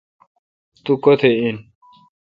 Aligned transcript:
تو 0.83 0.91
کوتھ 1.03 1.23
این۔ 1.39 1.57